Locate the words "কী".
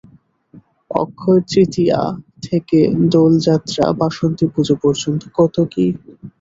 5.73-5.85